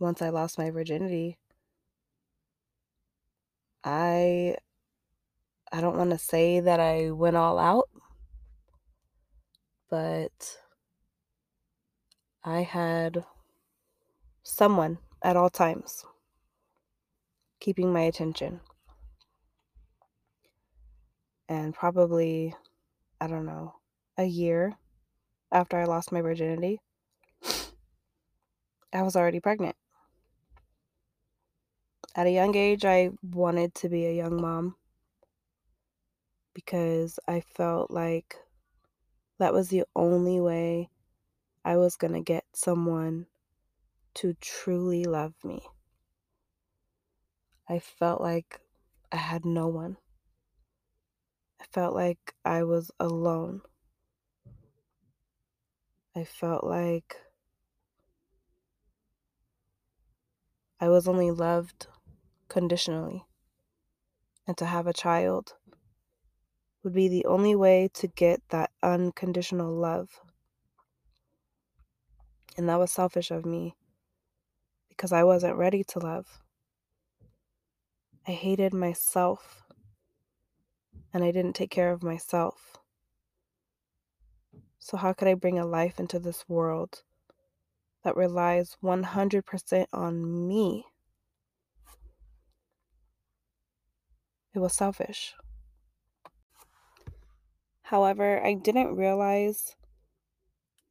Once 0.00 0.20
I 0.20 0.30
lost 0.30 0.58
my 0.58 0.70
virginity, 0.70 1.38
I 3.84 4.56
I 5.72 5.80
don't 5.80 5.96
want 5.96 6.10
to 6.10 6.18
say 6.18 6.58
that 6.60 6.80
I 6.80 7.10
went 7.10 7.36
all 7.36 7.58
out, 7.58 7.88
but 9.88 10.58
I 12.44 12.62
had 12.62 13.24
someone 14.42 14.98
at 15.22 15.36
all 15.36 15.50
times 15.50 16.04
keeping 17.60 17.92
my 17.92 18.00
attention 18.00 18.60
and 21.48 21.74
probably, 21.74 22.54
I 23.20 23.26
don't 23.26 23.46
know, 23.46 23.74
a 24.16 24.24
year 24.24 24.76
after 25.52 25.76
I 25.76 25.84
lost 25.84 26.10
my 26.10 26.20
virginity, 26.20 26.80
I 28.92 29.02
was 29.02 29.14
already 29.14 29.40
pregnant. 29.40 29.76
At 32.16 32.26
a 32.26 32.30
young 32.30 32.56
age, 32.56 32.84
I 32.84 33.10
wanted 33.22 33.74
to 33.76 33.88
be 33.88 34.06
a 34.06 34.12
young 34.12 34.40
mom 34.40 34.76
because 36.54 37.18
I 37.26 37.40
felt 37.40 37.90
like 37.90 38.36
that 39.38 39.52
was 39.52 39.68
the 39.68 39.84
only 39.96 40.40
way 40.40 40.90
I 41.64 41.76
was 41.76 41.96
going 41.96 42.12
to 42.12 42.20
get 42.20 42.44
someone 42.52 43.26
to 44.14 44.34
truly 44.40 45.04
love 45.04 45.34
me. 45.44 45.62
I 47.68 47.78
felt 47.78 48.20
like 48.20 48.60
I 49.12 49.16
had 49.16 49.44
no 49.44 49.68
one. 49.68 49.96
I 51.60 51.64
felt 51.72 51.94
like 51.94 52.34
I 52.44 52.64
was 52.64 52.90
alone. 52.98 53.62
I 56.16 56.24
felt 56.24 56.64
like 56.64 57.16
I 60.80 60.88
was 60.88 61.06
only 61.06 61.30
loved 61.30 61.86
conditionally. 62.48 63.24
And 64.46 64.56
to 64.58 64.66
have 64.66 64.86
a 64.86 64.92
child 64.92 65.54
would 66.82 66.94
be 66.94 67.08
the 67.08 67.24
only 67.26 67.54
way 67.54 67.90
to 67.94 68.06
get 68.06 68.40
that 68.48 68.70
unconditional 68.82 69.72
love. 69.72 70.20
And 72.56 72.68
that 72.68 72.78
was 72.78 72.90
selfish 72.90 73.30
of 73.30 73.44
me 73.44 73.76
because 74.88 75.12
I 75.12 75.24
wasn't 75.24 75.56
ready 75.56 75.84
to 75.84 75.98
love. 75.98 76.40
I 78.26 78.32
hated 78.32 78.74
myself 78.74 79.64
and 81.12 81.24
I 81.24 81.30
didn't 81.30 81.54
take 81.54 81.70
care 81.70 81.92
of 81.92 82.02
myself. 82.02 82.76
So, 84.78 84.96
how 84.96 85.12
could 85.12 85.28
I 85.28 85.34
bring 85.34 85.58
a 85.58 85.66
life 85.66 86.00
into 86.00 86.18
this 86.18 86.48
world 86.48 87.02
that 88.04 88.16
relies 88.16 88.76
100% 88.82 89.86
on 89.92 90.48
me? 90.48 90.86
It 94.54 94.58
was 94.58 94.74
selfish. 94.74 95.34
However, 97.90 98.40
I 98.40 98.54
didn't 98.54 98.94
realize 98.94 99.74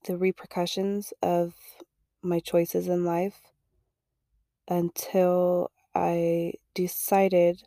the 0.03 0.17
repercussions 0.17 1.13
of 1.21 1.55
my 2.21 2.41
choices 2.41 2.89
in 2.89 3.05
life 3.05 3.53
until 4.67 5.71
I 5.95 6.55
decided 6.73 7.63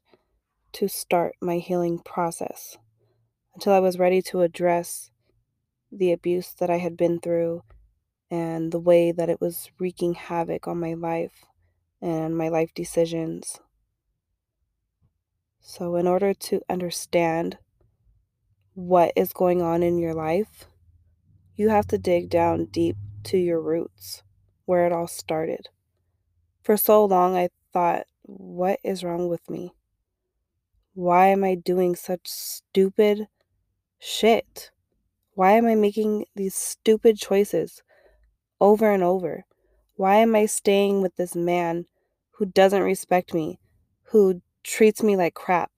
to 0.73 0.87
start 0.87 1.37
my 1.41 1.57
healing 1.57 1.99
process, 1.99 2.77
until 3.55 3.73
I 3.73 3.79
was 3.79 3.99
ready 3.99 4.21
to 4.21 4.43
address 4.43 5.11
the 5.91 6.13
abuse 6.13 6.53
that 6.59 6.69
I 6.69 6.77
had 6.77 6.99
been 6.99 7.19
through 7.19 7.63
and 8.31 8.71
the 8.71 8.79
way 8.79 9.13
that 9.13 9.31
it 9.31 9.41
was 9.41 9.71
wreaking 9.79 10.13
havoc 10.13 10.69
on 10.69 10.79
my 10.79 10.93
life 10.93 11.47
and 12.03 12.37
my 12.37 12.49
life 12.51 12.75
decisions. 12.75 13.61
So, 15.63 15.97
in 15.97 16.07
order 16.07 16.35
to 16.35 16.61
understand 16.69 17.57
what 18.75 19.13
is 19.17 19.33
going 19.33 19.61
on 19.61 19.83
in 19.83 19.99
your 19.99 20.15
life, 20.15 20.67
you 21.55 21.69
have 21.69 21.87
to 21.89 21.99
dig 21.99 22.31
down 22.31 22.67
deep 22.67 22.97
to 23.25 23.39
your 23.39 23.61
roots, 23.61 24.23
where 24.65 24.87
it 24.87 24.93
all 24.93 25.07
started. 25.07 25.69
For 26.63 26.77
so 26.77 27.05
long, 27.05 27.37
I 27.37 27.51
thought, 27.73 28.07
what 28.23 28.81
is 28.83 29.05
wrong 29.05 29.29
with 29.29 29.51
me? 29.51 29.75
Why 30.95 31.29
am 31.29 31.45
I 31.45 31.55
doing 31.55 31.97
such 31.97 32.27
stupid 32.27 33.29
shit? 33.99 34.71
Why 35.35 35.53
am 35.53 35.67
I 35.67 35.75
making 35.75 36.27
these 36.35 36.55
stupid 36.55 37.19
choices 37.19 37.83
over 38.61 38.91
and 38.91 39.03
over? 39.03 39.45
Why 39.95 40.17
am 40.17 40.35
I 40.35 40.47
staying 40.47 41.03
with 41.03 41.17
this 41.17 41.35
man 41.35 41.87
who 42.33 42.47
doesn't 42.47 42.83
respect 42.83 43.35
me, 43.35 43.59
who 44.05 44.43
treats 44.63 45.03
me 45.03 45.17
like 45.17 45.35
crap, 45.35 45.71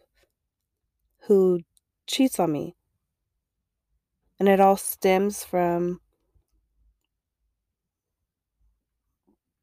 who 1.27 1.61
cheats 2.07 2.39
on 2.39 2.53
me? 2.53 2.75
And 4.45 4.53
it 4.53 4.61
all 4.61 4.77
stems 4.77 5.43
from 5.43 6.03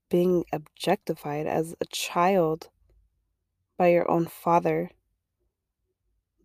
being 0.10 0.44
objectified 0.52 1.46
as 1.46 1.76
a 1.80 1.86
child 1.86 2.70
by 3.78 3.90
your 3.90 4.10
own 4.10 4.26
father, 4.26 4.90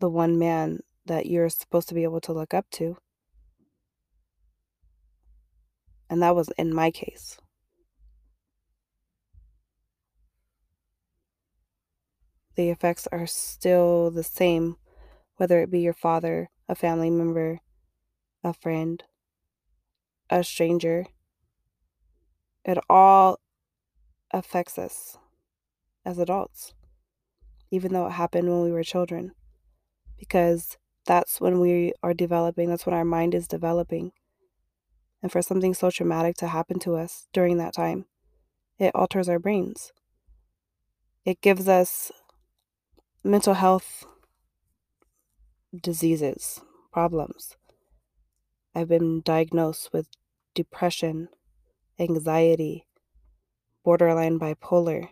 the 0.00 0.10
one 0.10 0.38
man 0.38 0.80
that 1.06 1.24
you're 1.24 1.48
supposed 1.48 1.88
to 1.88 1.94
be 1.94 2.02
able 2.02 2.20
to 2.20 2.34
look 2.34 2.52
up 2.52 2.68
to. 2.72 2.98
And 6.10 6.20
that 6.20 6.36
was 6.36 6.50
in 6.58 6.74
my 6.74 6.90
case. 6.90 7.38
The 12.54 12.68
effects 12.68 13.08
are 13.10 13.26
still 13.26 14.10
the 14.10 14.22
same, 14.22 14.76
whether 15.36 15.62
it 15.62 15.70
be 15.70 15.80
your 15.80 15.94
father, 15.94 16.50
a 16.68 16.74
family 16.74 17.08
member, 17.08 17.60
a 18.46 18.52
friend, 18.52 19.02
a 20.30 20.44
stranger. 20.44 21.06
It 22.64 22.78
all 22.88 23.40
affects 24.32 24.78
us 24.78 25.18
as 26.04 26.18
adults, 26.18 26.74
even 27.72 27.92
though 27.92 28.06
it 28.06 28.12
happened 28.12 28.48
when 28.48 28.62
we 28.62 28.70
were 28.70 28.84
children, 28.84 29.32
because 30.16 30.78
that's 31.06 31.40
when 31.40 31.58
we 31.58 31.92
are 32.04 32.14
developing, 32.14 32.68
that's 32.68 32.86
when 32.86 32.94
our 32.94 33.04
mind 33.04 33.34
is 33.34 33.48
developing. 33.48 34.12
And 35.22 35.32
for 35.32 35.42
something 35.42 35.74
so 35.74 35.90
traumatic 35.90 36.36
to 36.36 36.48
happen 36.48 36.78
to 36.80 36.94
us 36.94 37.26
during 37.32 37.56
that 37.56 37.74
time, 37.74 38.06
it 38.78 38.94
alters 38.94 39.28
our 39.28 39.40
brains. 39.40 39.92
It 41.24 41.40
gives 41.40 41.66
us 41.66 42.12
mental 43.24 43.54
health 43.54 44.04
diseases, 45.82 46.60
problems. 46.92 47.56
I've 48.76 48.88
been 48.88 49.22
diagnosed 49.22 49.90
with 49.92 50.08
depression, 50.54 51.28
anxiety, 51.98 52.86
borderline 53.82 54.38
bipolar. 54.38 55.08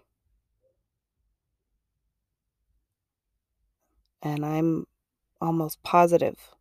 And 4.23 4.45
I'm 4.45 4.87
almost 5.41 5.83
positive 5.83 6.55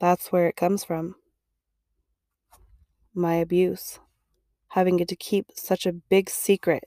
that's 0.00 0.30
where 0.30 0.46
it 0.46 0.56
comes 0.56 0.84
from. 0.84 1.16
My 3.14 3.34
abuse, 3.34 3.98
having 4.68 5.04
to 5.04 5.16
keep 5.16 5.46
such 5.56 5.86
a 5.86 5.92
big 5.92 6.30
secret 6.30 6.84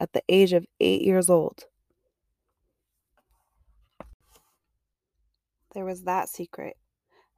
at 0.00 0.12
the 0.12 0.22
age 0.28 0.52
of 0.52 0.66
eight 0.80 1.02
years 1.02 1.30
old. 1.30 1.64
There 5.72 5.84
was 5.84 6.02
that 6.02 6.28
secret. 6.28 6.76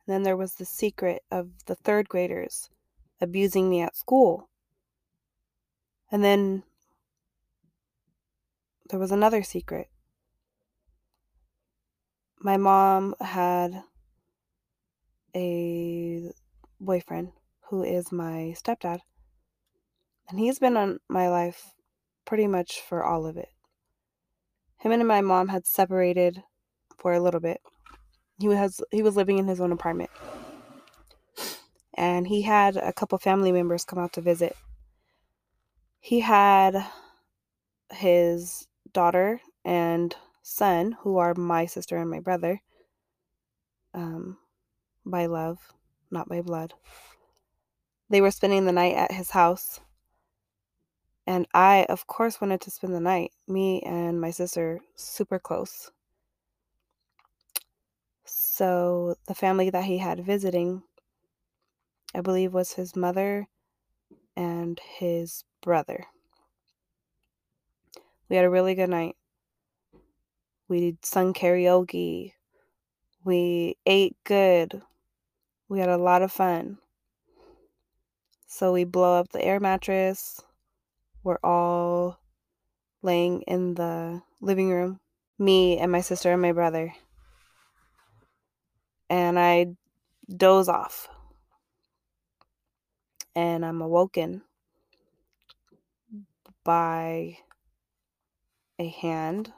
Then 0.08 0.22
there 0.22 0.38
was 0.38 0.54
the 0.54 0.64
secret 0.64 1.22
of 1.30 1.50
the 1.66 1.74
third 1.74 2.08
graders 2.08 2.70
abusing 3.20 3.68
me 3.68 3.82
at 3.82 3.94
school. 3.94 4.48
And 6.10 6.24
then 6.24 6.62
there 8.88 8.98
was 8.98 9.12
another 9.12 9.42
secret. 9.42 9.88
My 12.40 12.56
mom 12.56 13.16
had 13.20 13.82
a 15.36 16.32
boyfriend 16.80 17.32
who 17.68 17.82
is 17.82 18.10
my 18.10 18.54
stepdad. 18.56 19.00
And 20.30 20.40
he's 20.40 20.58
been 20.58 20.78
on 20.78 21.00
my 21.10 21.28
life 21.28 21.74
pretty 22.24 22.46
much 22.46 22.80
for 22.80 23.04
all 23.04 23.26
of 23.26 23.36
it. 23.36 23.50
Him 24.78 24.90
and 24.90 25.06
my 25.06 25.20
mom 25.20 25.48
had 25.48 25.66
separated 25.66 26.42
for 26.96 27.12
a 27.12 27.20
little 27.20 27.40
bit. 27.40 27.60
He 28.38 28.48
was 28.48 28.80
he 28.90 29.02
was 29.02 29.16
living 29.16 29.38
in 29.38 29.48
his 29.48 29.60
own 29.60 29.72
apartment. 29.72 30.10
And 31.94 32.28
he 32.28 32.42
had 32.42 32.76
a 32.76 32.92
couple 32.92 33.18
family 33.18 33.50
members 33.50 33.84
come 33.84 33.98
out 33.98 34.12
to 34.12 34.20
visit. 34.20 34.56
He 36.00 36.20
had 36.20 36.86
his 37.90 38.68
daughter 38.92 39.40
and 39.64 40.14
son, 40.42 40.96
who 41.00 41.18
are 41.18 41.34
my 41.34 41.66
sister 41.66 41.96
and 41.96 42.08
my 42.08 42.20
brother, 42.20 42.62
um, 43.94 44.38
by 45.04 45.26
love, 45.26 45.58
not 46.10 46.28
by 46.28 46.40
blood. 46.40 46.72
They 48.08 48.20
were 48.20 48.30
spending 48.30 48.64
the 48.64 48.72
night 48.72 48.94
at 48.94 49.12
his 49.12 49.30
house. 49.30 49.80
And 51.26 51.46
I, 51.52 51.84
of 51.90 52.06
course, 52.06 52.40
wanted 52.40 52.62
to 52.62 52.70
spend 52.70 52.94
the 52.94 53.00
night. 53.00 53.32
Me 53.46 53.82
and 53.82 54.20
my 54.20 54.30
sister, 54.30 54.80
super 54.94 55.38
close. 55.38 55.90
So 58.58 59.14
the 59.28 59.36
family 59.36 59.70
that 59.70 59.84
he 59.84 59.98
had 59.98 60.26
visiting, 60.26 60.82
I 62.12 62.22
believe, 62.22 62.52
was 62.52 62.72
his 62.72 62.96
mother 62.96 63.46
and 64.36 64.80
his 64.98 65.44
brother. 65.62 66.06
We 68.28 68.34
had 68.34 68.44
a 68.44 68.50
really 68.50 68.74
good 68.74 68.90
night. 68.90 69.14
We 70.66 70.96
sung 71.04 71.34
karaoke. 71.34 72.32
We 73.22 73.76
ate 73.86 74.16
good. 74.24 74.82
We 75.68 75.78
had 75.78 75.88
a 75.88 75.96
lot 75.96 76.22
of 76.22 76.32
fun. 76.32 76.78
So 78.48 78.72
we 78.72 78.82
blow 78.82 79.20
up 79.20 79.28
the 79.28 79.40
air 79.40 79.60
mattress. 79.60 80.40
We're 81.22 81.38
all 81.44 82.18
laying 83.02 83.42
in 83.42 83.74
the 83.74 84.22
living 84.40 84.70
room. 84.70 84.98
Me 85.38 85.78
and 85.78 85.92
my 85.92 86.00
sister 86.00 86.32
and 86.32 86.42
my 86.42 86.50
brother 86.50 86.92
and 89.10 89.38
I 89.38 89.66
doze 90.34 90.68
off. 90.68 91.08
And 93.34 93.64
I'm 93.64 93.80
awoken 93.80 94.42
by 96.64 97.38
a 98.78 98.88
hand 98.88 99.52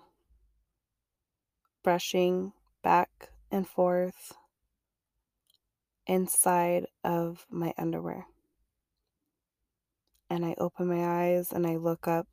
brushing 1.83 2.53
back 2.83 3.31
and 3.51 3.67
forth 3.67 4.35
inside 6.07 6.87
of 7.05 7.47
my 7.51 7.73
underwear. 7.79 8.27
And 10.29 10.45
I 10.45 10.55
open 10.59 10.89
my 10.89 11.25
eyes 11.25 11.53
and 11.53 11.67
I 11.67 11.77
look 11.77 12.07
up, 12.07 12.29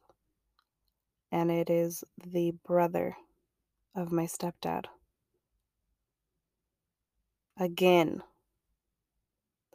and 1.32 1.50
it 1.50 1.70
is 1.70 2.04
the 2.24 2.54
brother 2.66 3.16
of 3.96 4.12
my 4.12 4.26
stepdad. 4.26 4.86
Again. 7.60 8.22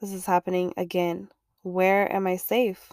This 0.01 0.13
is 0.13 0.27
happening 0.27 0.73
again. 0.77 1.29
Where 1.63 2.13
am 2.13 2.27
I 2.27 2.37
safe? 2.37 2.93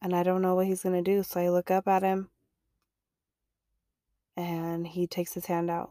And 0.00 0.14
I 0.14 0.22
don't 0.22 0.42
know 0.42 0.56
what 0.56 0.66
he's 0.66 0.82
going 0.82 1.02
to 1.02 1.10
do. 1.10 1.22
So 1.22 1.40
I 1.40 1.48
look 1.48 1.70
up 1.70 1.86
at 1.86 2.02
him 2.02 2.30
and 4.36 4.86
he 4.86 5.06
takes 5.06 5.34
his 5.34 5.46
hand 5.46 5.70
out 5.70 5.90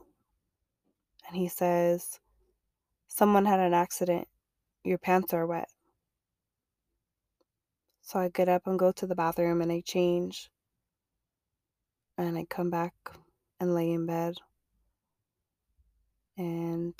and 1.27 1.37
he 1.37 1.47
says, 1.47 2.19
Someone 3.07 3.45
had 3.45 3.59
an 3.59 3.73
accident. 3.73 4.27
Your 4.83 4.97
pants 4.97 5.33
are 5.33 5.45
wet. 5.45 5.69
So 8.01 8.19
I 8.19 8.29
get 8.29 8.49
up 8.49 8.67
and 8.67 8.79
go 8.79 8.91
to 8.91 9.05
the 9.05 9.15
bathroom 9.15 9.61
and 9.61 9.71
I 9.71 9.81
change. 9.85 10.49
And 12.17 12.37
I 12.37 12.45
come 12.49 12.69
back 12.69 12.93
and 13.59 13.73
lay 13.73 13.91
in 13.91 14.05
bed. 14.05 14.35
And 16.41 16.95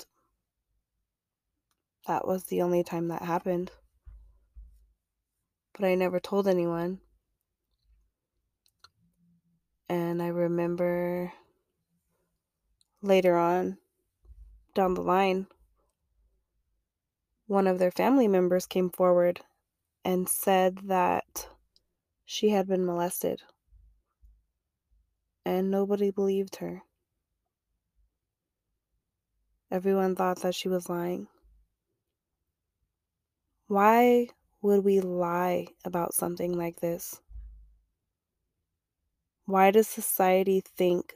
that 2.06 2.28
was 2.28 2.44
the 2.44 2.62
only 2.62 2.84
time 2.84 3.08
that 3.08 3.22
happened. 3.22 3.72
But 5.72 5.84
I 5.84 5.96
never 5.96 6.20
told 6.20 6.46
anyone. 6.46 7.00
And 9.88 10.22
I 10.22 10.28
remember 10.28 11.32
later 13.02 13.36
on 13.36 13.78
down 14.76 14.94
the 14.94 15.02
line, 15.02 15.48
one 17.48 17.66
of 17.66 17.80
their 17.80 17.90
family 17.90 18.28
members 18.28 18.64
came 18.64 18.90
forward 18.90 19.40
and 20.04 20.28
said 20.28 20.78
that 20.84 21.48
she 22.24 22.50
had 22.50 22.68
been 22.68 22.86
molested. 22.86 23.42
And 25.44 25.68
nobody 25.68 26.12
believed 26.12 26.56
her. 26.56 26.84
Everyone 29.72 30.14
thought 30.14 30.42
that 30.42 30.54
she 30.54 30.68
was 30.68 30.90
lying. 30.90 31.28
Why 33.68 34.28
would 34.60 34.84
we 34.84 35.00
lie 35.00 35.68
about 35.82 36.12
something 36.12 36.52
like 36.52 36.80
this? 36.80 37.22
Why 39.46 39.70
does 39.70 39.88
society 39.88 40.60
think 40.60 41.14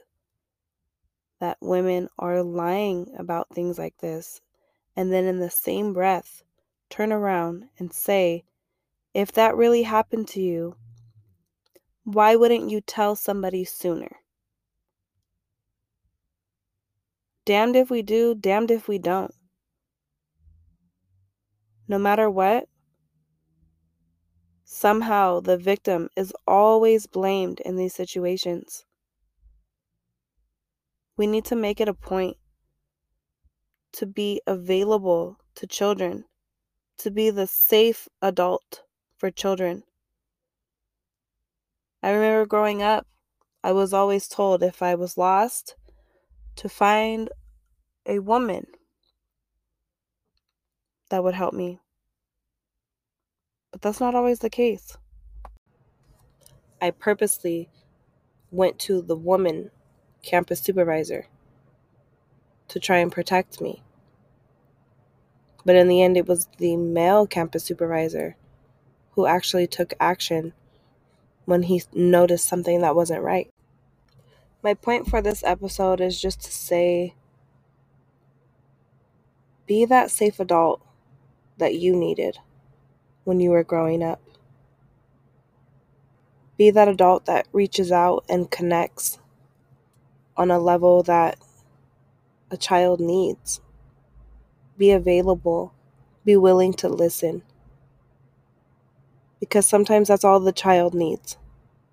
that 1.39 1.59
women 1.61 2.09
are 2.17 2.41
lying 2.41 3.13
about 3.15 3.53
things 3.53 3.77
like 3.77 3.99
this 3.99 4.41
and 4.95 5.13
then 5.13 5.25
in 5.25 5.37
the 5.37 5.51
same 5.51 5.93
breath 5.93 6.41
turn 6.89 7.13
around 7.13 7.65
and 7.77 7.93
say, 7.93 8.43
if 9.13 9.31
that 9.33 9.55
really 9.55 9.83
happened 9.83 10.29
to 10.29 10.41
you, 10.41 10.75
why 12.05 12.35
wouldn't 12.35 12.71
you 12.71 12.81
tell 12.81 13.15
somebody 13.15 13.63
sooner? 13.63 14.17
Damned 17.47 17.77
if 17.77 17.89
we 17.89 18.01
do, 18.01 18.35
damned 18.35 18.71
if 18.71 18.89
we 18.89 18.97
don't. 18.99 19.33
No 21.87 21.97
matter 21.97 22.29
what, 22.29 22.67
somehow 24.65 25.39
the 25.39 25.57
victim 25.57 26.09
is 26.17 26.33
always 26.45 27.07
blamed 27.07 27.61
in 27.61 27.77
these 27.77 27.95
situations. 27.95 28.83
We 31.15 31.25
need 31.25 31.45
to 31.45 31.55
make 31.55 31.79
it 31.79 31.87
a 31.87 31.93
point 31.93 32.35
to 33.93 34.05
be 34.05 34.41
available 34.45 35.37
to 35.55 35.65
children, 35.65 36.25
to 36.97 37.09
be 37.09 37.29
the 37.29 37.47
safe 37.47 38.09
adult 38.21 38.83
for 39.15 39.31
children. 39.31 39.83
I 42.03 42.09
remember 42.09 42.45
growing 42.45 42.81
up, 42.81 43.07
I 43.63 43.71
was 43.71 43.93
always 43.93 44.27
told 44.27 44.63
if 44.63 44.81
I 44.81 44.95
was 44.95 45.17
lost 45.17 45.77
to 46.57 46.69
find 46.69 47.29
a 48.05 48.19
woman 48.19 48.65
that 51.09 51.23
would 51.23 51.35
help 51.35 51.53
me. 51.53 51.79
But 53.71 53.81
that's 53.81 53.99
not 53.99 54.15
always 54.15 54.39
the 54.39 54.49
case. 54.49 54.97
I 56.81 56.91
purposely 56.91 57.69
went 58.51 58.79
to 58.79 59.01
the 59.01 59.15
woman 59.15 59.71
campus 60.23 60.59
supervisor 60.59 61.27
to 62.67 62.79
try 62.79 62.97
and 62.97 63.11
protect 63.11 63.61
me. 63.61 63.83
But 65.65 65.75
in 65.75 65.87
the 65.87 66.01
end, 66.01 66.17
it 66.17 66.27
was 66.27 66.47
the 66.57 66.77
male 66.77 67.27
campus 67.27 67.63
supervisor 67.63 68.35
who 69.11 69.25
actually 69.25 69.67
took 69.67 69.93
action 69.99 70.53
when 71.45 71.63
he 71.63 71.83
noticed 71.93 72.47
something 72.47 72.81
that 72.81 72.95
wasn't 72.95 73.23
right. 73.23 73.49
My 74.63 74.73
point 74.73 75.07
for 75.07 75.21
this 75.21 75.43
episode 75.43 76.01
is 76.01 76.19
just 76.19 76.41
to 76.41 76.51
say 76.51 77.13
be 79.67 79.85
that 79.85 80.09
safe 80.09 80.39
adult 80.39 80.81
that 81.57 81.75
you 81.75 81.95
needed 81.95 82.39
when 83.23 83.39
you 83.39 83.51
were 83.51 83.63
growing 83.63 84.01
up. 84.01 84.21
Be 86.57 86.71
that 86.71 86.87
adult 86.87 87.25
that 87.25 87.47
reaches 87.51 87.91
out 87.91 88.23
and 88.27 88.49
connects 88.49 89.19
on 90.35 90.49
a 90.49 90.57
level 90.57 91.03
that 91.03 91.37
a 92.49 92.57
child 92.57 92.99
needs. 92.99 93.61
Be 94.77 94.91
available. 94.91 95.73
Be 96.25 96.35
willing 96.35 96.73
to 96.75 96.89
listen. 96.89 97.43
Because 99.39 99.67
sometimes 99.67 100.07
that's 100.07 100.23
all 100.23 100.39
the 100.39 100.51
child 100.51 100.95
needs 100.95 101.37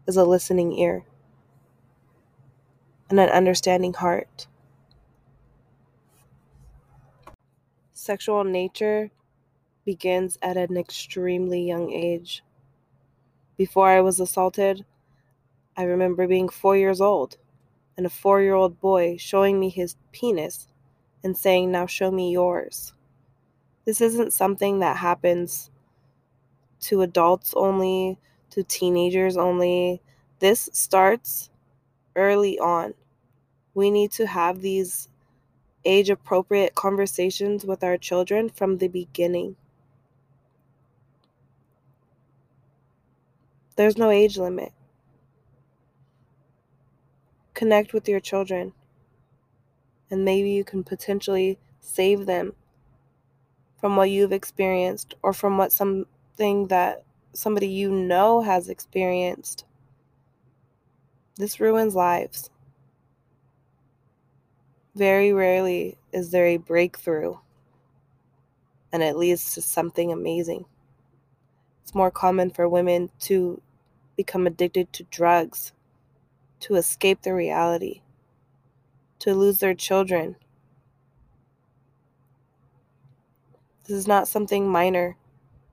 is 0.06 0.16
a 0.16 0.24
listening 0.24 0.72
ear 0.78 1.04
and 3.10 3.20
an 3.20 3.28
understanding 3.28 3.94
heart. 3.94 4.46
Sexual 7.92 8.44
nature 8.44 9.10
begins 9.84 10.38
at 10.42 10.56
an 10.56 10.76
extremely 10.76 11.62
young 11.62 11.92
age. 11.92 12.42
Before 13.56 13.88
I 13.88 14.00
was 14.00 14.20
assaulted, 14.20 14.84
I 15.76 15.84
remember 15.84 16.26
being 16.26 16.48
four 16.48 16.76
years 16.76 17.00
old 17.00 17.36
and 17.96 18.06
a 18.06 18.10
four 18.10 18.40
year 18.40 18.54
old 18.54 18.80
boy 18.80 19.16
showing 19.16 19.60
me 19.60 19.68
his 19.68 19.96
penis 20.12 20.68
and 21.22 21.36
saying, 21.36 21.70
Now 21.70 21.86
show 21.86 22.10
me 22.10 22.32
yours. 22.32 22.92
This 23.84 24.00
isn't 24.00 24.32
something 24.32 24.80
that 24.80 24.96
happens 24.96 25.70
to 26.80 27.02
adults 27.02 27.54
only, 27.56 28.18
to 28.50 28.62
teenagers 28.62 29.36
only. 29.36 30.02
This 30.38 30.68
starts 30.72 31.50
early 32.16 32.58
on. 32.58 32.94
We 33.74 33.90
need 33.90 34.12
to 34.12 34.26
have 34.26 34.60
these 34.60 35.08
age 35.84 36.10
appropriate 36.10 36.74
conversations 36.74 37.64
with 37.64 37.84
our 37.84 37.98
children 37.98 38.48
from 38.48 38.78
the 38.78 38.88
beginning. 38.88 39.56
There's 43.76 43.98
no 43.98 44.10
age 44.10 44.38
limit 44.38 44.72
connect 47.54 47.92
with 47.92 48.08
your 48.08 48.20
children. 48.20 48.72
And 50.10 50.24
maybe 50.24 50.50
you 50.50 50.64
can 50.64 50.84
potentially 50.84 51.58
save 51.80 52.26
them 52.26 52.54
from 53.80 53.96
what 53.96 54.10
you've 54.10 54.32
experienced 54.32 55.14
or 55.22 55.32
from 55.32 55.56
what 55.56 55.72
something 55.72 56.66
that 56.68 57.04
somebody 57.32 57.68
you 57.68 57.90
know 57.90 58.42
has 58.42 58.68
experienced. 58.68 59.64
This 61.36 61.60
ruins 61.60 61.94
lives. 61.94 62.50
Very 64.94 65.32
rarely 65.32 65.98
is 66.12 66.30
there 66.30 66.46
a 66.46 66.56
breakthrough 66.56 67.36
and 68.92 69.02
it 69.02 69.16
leads 69.16 69.54
to 69.54 69.62
something 69.62 70.12
amazing. 70.12 70.66
It's 71.82 71.94
more 71.94 72.12
common 72.12 72.50
for 72.50 72.68
women 72.68 73.10
to 73.20 73.60
become 74.16 74.46
addicted 74.46 74.92
to 74.92 75.02
drugs 75.04 75.72
to 76.64 76.76
escape 76.76 77.20
their 77.20 77.34
reality, 77.34 78.00
to 79.18 79.34
lose 79.34 79.58
their 79.58 79.74
children. 79.74 80.36
This 83.84 83.98
is 83.98 84.06
not 84.06 84.28
something 84.28 84.66
minor 84.66 85.18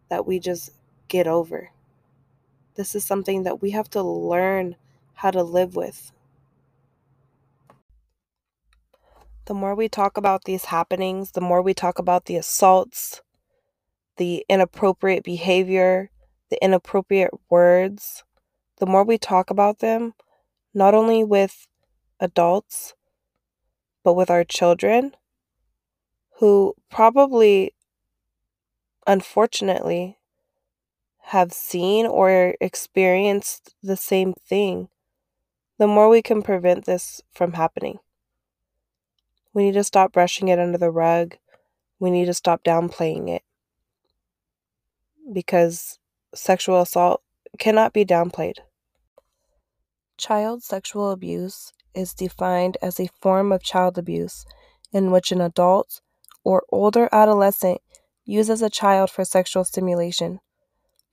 that 0.10 0.28
we 0.28 0.38
just 0.38 0.72
get 1.08 1.28
over. 1.28 1.72
This 2.76 2.94
is 2.94 3.06
something 3.06 3.44
that 3.44 3.62
we 3.62 3.72
have 3.72 3.90
to 3.92 4.04
learn 4.04 4.76
how 5.22 5.30
to 5.30 5.44
live 5.44 5.76
with. 5.76 6.12
The 9.46 9.54
more 9.54 9.76
we 9.76 9.88
talk 9.88 10.18
about 10.18 10.46
these 10.46 10.66
happenings, 10.66 11.34
the 11.34 11.42
more 11.42 11.62
we 11.62 11.76
talk 11.76 12.00
about 12.00 12.26
the 12.26 12.38
assaults, 12.38 13.22
the 14.18 14.44
inappropriate 14.50 15.24
behavior, 15.24 16.10
the 16.50 16.58
inappropriate 16.64 17.30
words, 17.52 18.24
the 18.80 18.88
more 18.88 19.04
we 19.04 19.20
talk 19.20 19.52
about 19.52 19.78
them, 19.78 20.16
not 20.74 20.96
only 20.96 21.24
with 21.24 21.68
adults, 22.20 22.96
but 24.04 24.14
with 24.14 24.32
our 24.32 24.44
children 24.44 25.12
who 26.40 26.74
probably, 26.90 27.76
unfortunately, 29.06 30.18
have 31.26 31.54
seen 31.54 32.08
or 32.08 32.56
experienced 32.60 33.76
the 33.84 33.96
same 33.96 34.34
thing, 34.34 34.90
the 35.82 35.88
more 35.88 36.10
we 36.10 36.22
can 36.22 36.44
prevent 36.44 36.86
this 36.86 37.24
from 37.34 37.54
happening. 37.54 37.98
We 39.52 39.64
need 39.64 39.74
to 39.74 39.84
stop 39.84 40.14
brushing 40.14 40.48
it 40.48 40.60
under 40.60 40.78
the 40.78 40.92
rug. 40.92 41.38
We 42.00 42.12
need 42.12 42.26
to 42.26 42.36
stop 42.36 42.64
downplaying 42.64 43.30
it. 43.30 43.42
Because 45.34 45.98
sexual 46.36 46.82
assault 46.82 47.24
cannot 47.58 47.94
be 47.94 48.06
downplayed. 48.06 48.58
Child 50.18 50.62
sexual 50.62 51.10
abuse 51.10 51.74
is 51.96 52.14
defined 52.14 52.78
as 52.80 53.00
a 53.00 53.10
form 53.20 53.52
of 53.52 53.64
child 53.64 53.98
abuse 53.98 54.46
in 54.94 55.10
which 55.10 55.32
an 55.32 55.42
adult 55.42 56.00
or 56.44 56.62
older 56.70 57.10
adolescent 57.12 57.82
uses 58.24 58.62
a 58.62 58.70
child 58.70 59.10
for 59.10 59.26
sexual 59.26 59.64
stimulation. 59.64 60.42